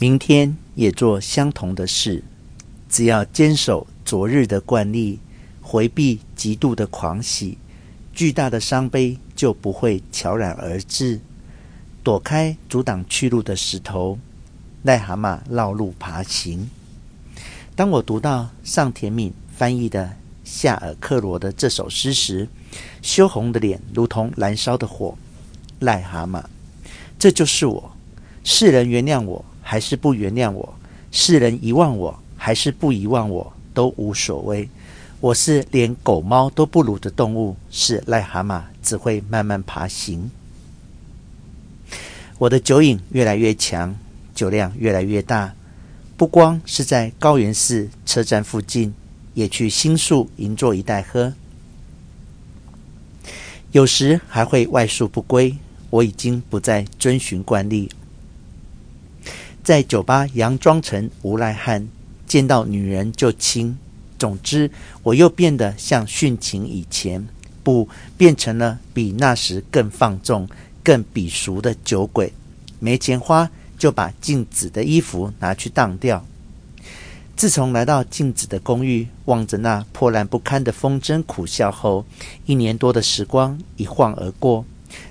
[0.00, 2.22] 明天也做相同的事。
[2.88, 5.18] 只要坚守昨日的惯例，
[5.60, 7.58] 回避极度的狂喜，
[8.14, 11.18] 巨大的伤悲就不会悄然而至。
[12.04, 14.20] 躲开阻挡去路的石头，
[14.84, 16.70] 癞蛤蟆绕路爬行。
[17.74, 22.48] 当我读到上田敏翻译的夏尔克罗的这首诗时，
[23.02, 25.18] 羞红的脸如同燃烧的火。
[25.80, 26.44] 癞蛤蟆，
[27.18, 27.90] 这就是我。
[28.44, 30.74] 世人原谅我还是不原谅我，
[31.12, 34.66] 世人遗忘我还是不遗忘我，都无所谓。
[35.20, 40.30] 我是连狗猫都不如的动物，是癞蛤蟆，只会慢慢爬行。
[42.38, 43.94] 我的酒瘾越来越强，
[44.34, 45.52] 酒量越来越大，
[46.16, 48.94] 不光是在高原寺车站附近，
[49.34, 51.34] 也去新宿银座一带喝。
[53.72, 55.54] 有时还会外宿不归。
[55.90, 57.90] 我已经不再遵循惯例，
[59.68, 61.86] 在酒吧佯装成无赖汉，
[62.26, 63.76] 见到女人就亲。
[64.18, 64.70] 总之，
[65.02, 67.28] 我又变得像殉情以前，
[67.62, 70.48] 不，变成了比那时更放纵。
[70.82, 72.32] 更鄙俗的酒鬼，
[72.78, 76.24] 没钱花就把静子的衣服拿去当掉。
[77.36, 82.06] 自从来到静子的公寓，望着那破烂不堪的风筝苦笑后，
[82.46, 84.64] 一年多的时光一晃而过。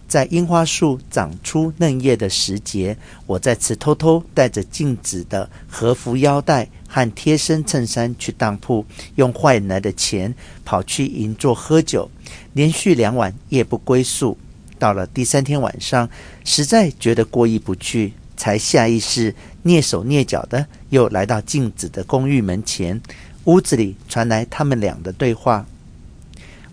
[0.08, 10.34] 在樱花树长出嫩叶的时节，我再次偷偷带着静子的和服腰带和贴身衬衫去当铺，用换来的钱
[10.64, 12.10] 跑去银座喝酒，
[12.54, 14.38] 连续两晚夜不归宿。
[14.80, 16.10] 到了第三天晚上，
[16.46, 19.34] 实在觉得过意不去，才下意识
[19.64, 23.02] 蹑手蹑脚的又来到静子的公寓门前。
[23.46, 25.66] 屋子里传来他们俩的对话：“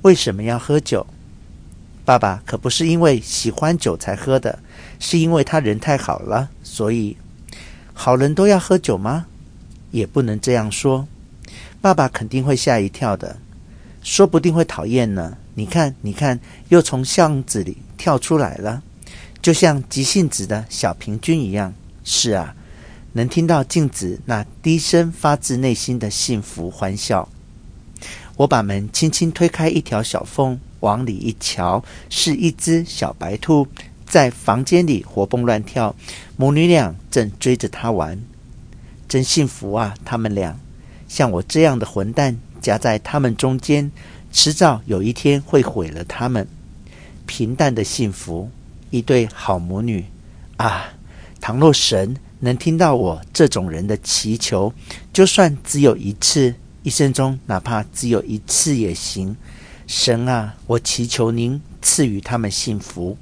[0.02, 1.06] 为什么要喝酒？
[2.04, 4.58] 爸爸可不是因为喜欢酒才喝的，
[4.98, 7.16] 是因为他人太好了，所以
[7.92, 9.26] 好人都要喝酒吗？
[9.90, 11.06] 也不能这样说，
[11.80, 13.36] 爸爸肯定会吓一跳的，
[14.02, 15.36] 说不定会讨厌呢。
[15.54, 18.82] 你看，你看，又从巷子里。”跳出来了，
[19.40, 21.72] 就像急性子的小平君一样。
[22.02, 22.54] 是啊，
[23.12, 27.26] 能听到镜子那低声发自内心的幸福欢笑。
[28.36, 33.66] 我把门轻轻推开一条小缝，往里一瞧，是一只小白兔
[34.06, 35.96] 在房间里活蹦乱跳，
[36.36, 38.22] 母女俩正追着它玩，
[39.08, 39.94] 真幸福啊！
[40.04, 40.60] 他们俩，
[41.08, 43.90] 像我这样的混蛋夹在他们中间，
[44.30, 46.46] 迟早有一天会毁了他们。
[47.24, 48.50] 平淡的幸福，
[48.90, 50.04] 一对好母女
[50.58, 50.92] 啊！
[51.40, 54.70] 倘若神能听到我这种人的祈求，
[55.14, 59.34] 就算只有一次，一生中哪怕只有一次也行。
[59.86, 63.16] 神啊，我祈求您赐予他们幸福。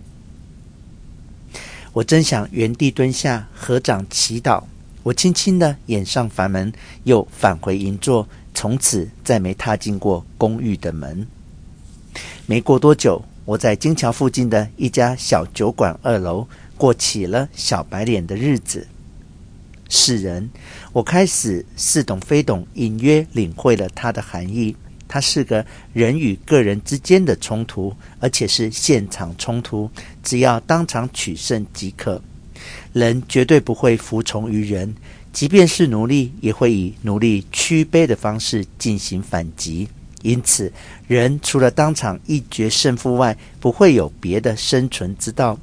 [1.92, 4.64] 我真想原地蹲下，合掌祈祷。
[5.02, 6.72] 我轻轻的掩上房门，
[7.04, 11.26] 又返回银座，从此再没踏进过公寓的门。
[12.46, 13.24] 没过多久。
[13.44, 16.46] 我在金桥附近的一家小酒馆二楼
[16.76, 18.86] 过起了小白脸的日子。
[19.88, 20.48] 是人，
[20.92, 24.76] 我开始似懂非懂，隐约领会了它的含义。
[25.12, 25.62] 它是个
[25.92, 29.90] 人与个人之间的冲突，而且是现场冲突，
[30.22, 32.18] 只要当场取胜即可。
[32.94, 34.94] 人绝对不会服从于人，
[35.30, 39.86] 即便是奴隶，也会以奴隶屈卑的方式进行反击。
[40.22, 40.72] 因此，
[41.06, 45.58] 人除了当场一决胜负外，不会有别的生存之道。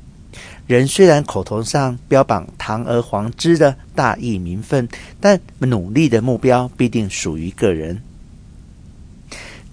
[0.68, 4.88] 人虽然口头上标榜堂而皇之的大义名分，
[5.20, 8.00] 但努力的目标必定属于个人。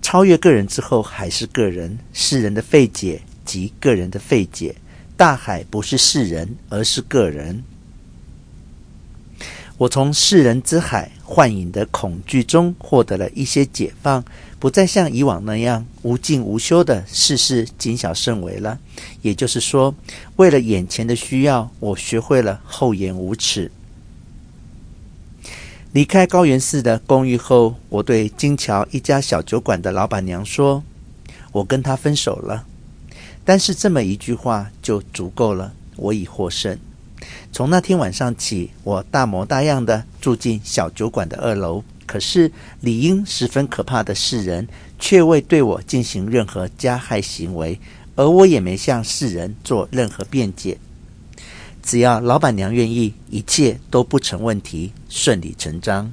[0.07, 1.99] 超越个人之后，还是个人。
[2.13, 4.73] 世人的费解即个人的费解。
[5.17, 7.65] 大海不是世人，而是个人。
[9.77, 14.25] 我从世人之海幻影的恐惧中获得了一些解放。
[14.61, 18.79] 不再像以往那样无尽无休的事事谨小慎微了。
[19.23, 19.93] 也就是说，
[20.37, 23.73] 为了眼前的需要，我学会了厚颜无耻。
[25.97, 30.85] 离开高原寺的公寓后，我对金桥一家小酒馆的老板娘说
[31.53, 32.67] ：“我跟他分手了。”
[33.47, 36.79] 但是这么一句话就足够了，我已获胜。
[37.51, 41.83] 从那天晚上起，我大模大样的住进小酒馆的二楼。
[42.05, 42.53] 可是，
[42.83, 47.81] 理应十分可怕的世人，却未对我进行任何加害行为，
[48.17, 50.77] 而我也没向世人做任何辩解。
[51.87, 56.13] 只要老板娘愿意，一切都不成问题，顺理成章。